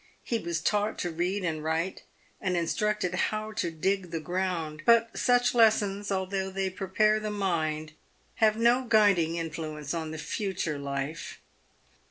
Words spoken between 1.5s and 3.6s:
write and instructed how